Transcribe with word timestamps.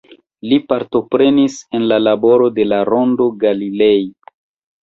Li 0.51 0.57
partoprenis 0.71 1.57
en 1.79 1.85
la 1.91 1.99
laboro 2.05 2.49
de 2.57 2.65
la 2.71 2.83
Rondo 2.93 3.29
Galilei. 3.45 4.01